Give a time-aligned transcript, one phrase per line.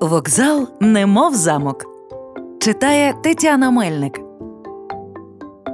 [0.00, 1.84] Вокзал немов замок.
[2.60, 4.20] Читає Тетяна Мельник.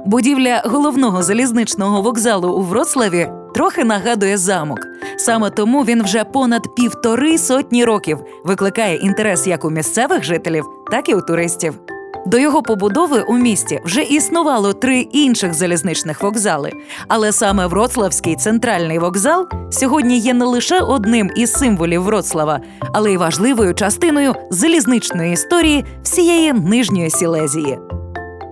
[0.05, 4.79] Будівля головного залізничного вокзалу у Вроцлаві трохи нагадує замок.
[5.17, 11.09] Саме тому він вже понад півтори сотні років викликає інтерес як у місцевих жителів, так
[11.09, 11.79] і у туристів.
[12.25, 16.71] До його побудови у місті вже існувало три інших залізничних вокзали.
[17.07, 22.59] Але саме Вроцлавський центральний вокзал сьогодні є не лише одним із символів Вроцлава,
[22.93, 27.79] але й важливою частиною залізничної історії всієї нижньої Сілезії.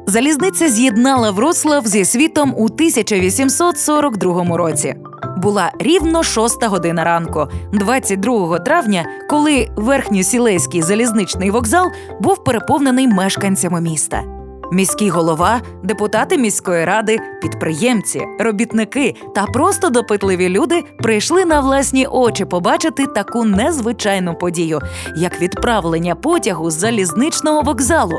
[0.07, 4.95] Залізниця з'єднала Вроцлав зі світом у 1842 році.
[5.37, 14.23] Була рівно шоста година ранку, 22 травня, коли верхньосілейський залізничний вокзал був переповнений мешканцями міста.
[14.71, 22.45] Міський голова, депутати міської ради, підприємці, робітники та просто допитливі люди прийшли на власні очі
[22.45, 24.81] побачити таку незвичайну подію,
[25.15, 28.15] як відправлення потягу з залізничного вокзалу.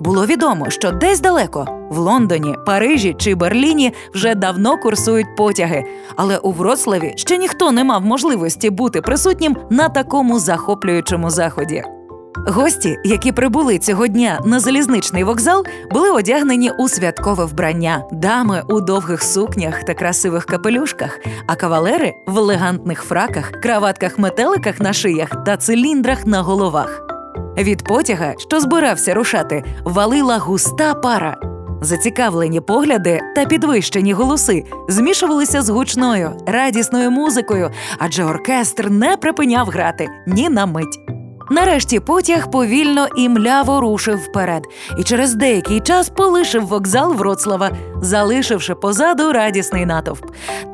[0.00, 5.84] Було відомо, що десь далеко в Лондоні, Парижі чи Берліні вже давно курсують потяги,
[6.16, 11.84] але у Вроцлаві ще ніхто не мав можливості бути присутнім на такому захоплюючому заході.
[12.46, 18.80] Гості, які прибули цього дня на залізничний вокзал, були одягнені у святкове вбрання, дами у
[18.80, 26.26] довгих сукнях та красивих капелюшках, а кавалери в елегантних фраках, краватках-метеликах на шиях та циліндрах
[26.26, 27.09] на головах.
[27.58, 31.36] Від потяга, що збирався рушати, валила густа пара.
[31.82, 40.08] Зацікавлені погляди та підвищені голоси змішувалися з гучною, радісною музикою, адже оркестр не припиняв грати
[40.26, 41.00] ні на мить.
[41.50, 44.62] Нарешті потяг повільно і мляво рушив вперед,
[44.98, 47.70] і через деякий час полишив вокзал Вроцлава,
[48.02, 50.24] залишивши позаду радісний натовп.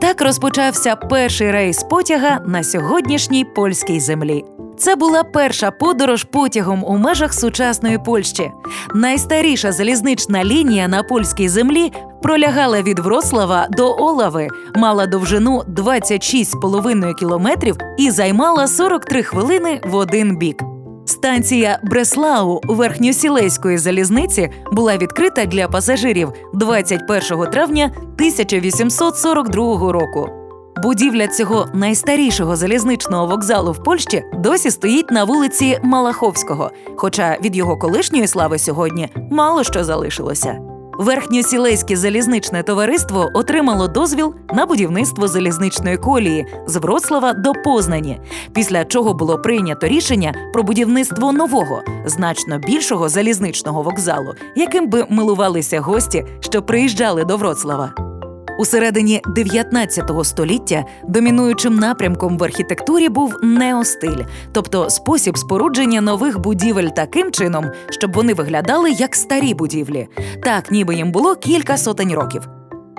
[0.00, 4.44] Так розпочався перший рейс потяга на сьогоднішній польській землі.
[4.78, 8.50] Це була перша подорож потягом у межах сучасної Польщі.
[8.94, 17.76] Найстаріша залізнична лінія на польській землі пролягала від Вроцлава до Олави, мала довжину 26,5 кілометрів
[17.98, 20.62] і займала 43 хвилини в один бік.
[21.06, 30.45] Станція Бреслау верхньосілейської залізниці була відкрита для пасажирів 21 травня 1842 року.
[30.82, 37.76] Будівля цього найстарішого залізничного вокзалу в Польщі досі стоїть на вулиці Малаховського, хоча від його
[37.76, 40.58] колишньої слави сьогодні мало що залишилося.
[40.98, 48.20] Верхньосілейське залізничне товариство отримало дозвіл на будівництво залізничної колії з Вроцлава до Познані,
[48.52, 55.80] після чого було прийнято рішення про будівництво нового, значно більшого залізничного вокзалу, яким би милувалися
[55.80, 58.15] гості, що приїжджали до Вроцлава.
[58.58, 66.88] У середині 19 століття домінуючим напрямком в архітектурі був неостиль, тобто спосіб спорудження нових будівель
[66.88, 70.08] таким чином, щоб вони виглядали як старі будівлі,
[70.42, 72.48] так ніби їм було кілька сотень років.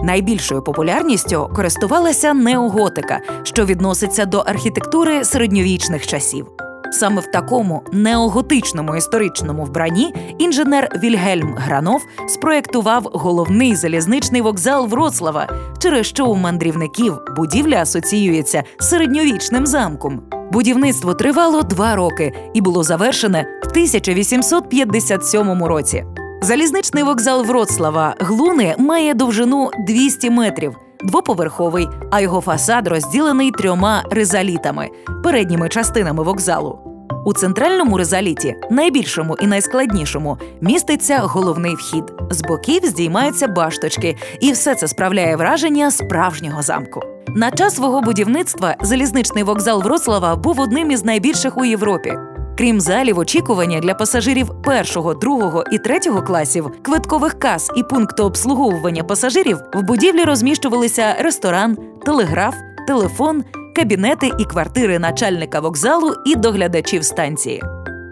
[0.03, 6.47] Найбільшою популярністю користувалася неоготика, що відноситься до архітектури середньовічних часів.
[6.91, 15.49] Саме в такому неоготичному історичному вбранні інженер Вільгельм Гранов спроєктував головний залізничний вокзал Вроцлава,
[15.79, 20.21] через що у мандрівників будівля асоціюється з середньовічним замком.
[20.51, 26.05] Будівництво тривало два роки і було завершене в 1857 році.
[26.41, 34.89] Залізничний вокзал Вроцлава Глуни має довжину 200 метрів двоповерховий, а його фасад розділений трьома ризалітами
[35.23, 36.79] передніми частинами вокзалу.
[37.25, 42.03] У центральному ризаліті, найбільшому і найскладнішому, міститься головний вхід.
[42.29, 47.01] З боків здіймаються башточки, і все це справляє враження справжнього замку.
[47.27, 52.13] На час свого будівництва залізничний вокзал Вроцлава був одним із найбільших у Європі.
[52.57, 59.03] Крім залів очікування для пасажирів першого, другого і третього класів, квиткових кас і пункту обслуговування
[59.03, 62.55] пасажирів в будівлі розміщувалися ресторан, телеграф,
[62.87, 63.43] телефон,
[63.75, 67.63] кабінети і квартири начальника вокзалу і доглядачів станції.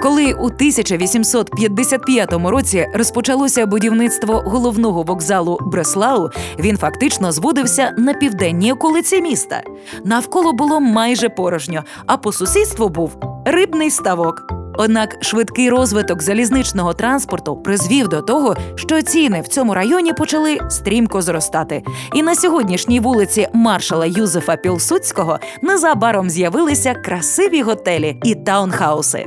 [0.05, 6.29] Коли у 1855 році розпочалося будівництво головного вокзалу Бреслау,
[6.59, 9.61] він фактично зводився на південній околиці міста.
[10.03, 14.47] Навколо було майже порожньо, а по сусідству був рибний ставок.
[14.77, 21.21] Однак швидкий розвиток залізничного транспорту призвів до того, що ціни в цьому районі почали стрімко
[21.21, 21.83] зростати.
[22.13, 29.25] І на сьогоднішній вулиці маршала Юзефа Пілсудського незабаром з'явилися красиві готелі і таунхауси.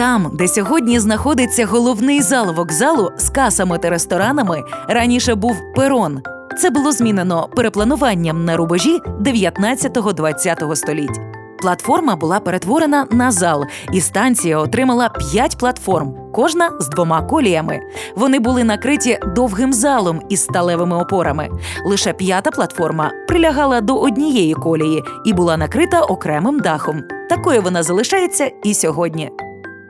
[0.00, 6.22] Там, де сьогодні знаходиться головний зал вокзалу з касами та ресторанами, раніше був перон.
[6.58, 11.20] Це було змінено переплануванням на рубежі 19-20 століть.
[11.62, 17.80] Платформа була перетворена на зал, і станція отримала п'ять платформ, кожна з двома коліями.
[18.16, 21.48] Вони були накриті довгим залом із сталевими опорами.
[21.84, 27.02] Лише п'ята платформа прилягала до однієї колії і була накрита окремим дахом.
[27.28, 29.30] Такою вона залишається і сьогодні.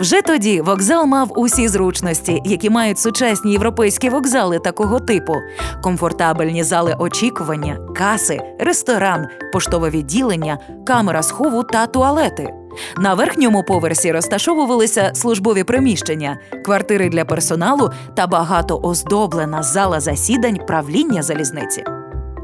[0.00, 5.34] Вже тоді вокзал мав усі зручності, які мають сучасні європейські вокзали такого типу:
[5.82, 12.54] комфортабельні зали очікування, каси, ресторан, поштове відділення, камера схову та туалети.
[12.98, 21.22] На верхньому поверсі розташовувалися службові приміщення, квартири для персоналу та багато оздоблена зала засідань правління
[21.22, 21.84] залізниці.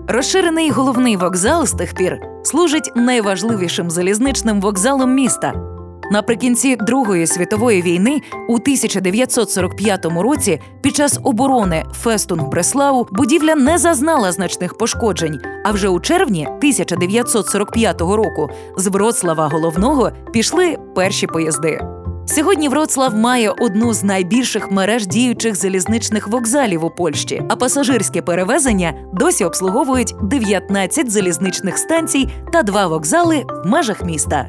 [0.09, 5.76] Розширений головний вокзал з тих пір служить найважливішим залізничним вокзалом міста.
[6.11, 14.33] Наприкінці Другої світової війни у 1945 році під час оборони Фестунг Бреслау будівля не зазнала
[14.33, 15.41] значних пошкоджень.
[15.65, 21.81] А вже у червні 1945 року з Вроцлава головного пішли перші поїзди.
[22.27, 28.95] Сьогодні Вроцлав має одну з найбільших мереж діючих залізничних вокзалів у Польщі, а пасажирське перевезення
[29.13, 34.49] досі обслуговують 19 залізничних станцій та два вокзали в межах міста.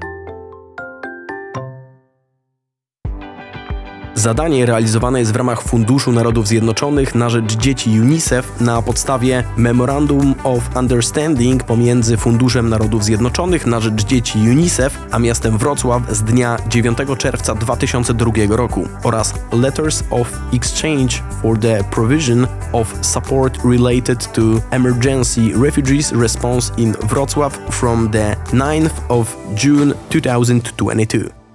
[4.28, 10.36] Zadanie realizowane jest w ramach Funduszu Narodów Zjednoczonych na rzecz dzieci UNICEF na podstawie Memorandum
[10.44, 16.58] of Understanding pomiędzy Funduszem Narodów Zjednoczonych na rzecz dzieci UNICEF a miastem Wrocław z dnia
[16.70, 24.42] 9 czerwca 2002 roku oraz Letters of Exchange for the Provision of Support Related to
[24.72, 31.47] Emergency Refugees Response in Wrocław from the 9th of June 2022.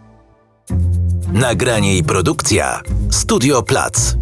[1.32, 4.14] Nagranie i produkcja Studio Plac.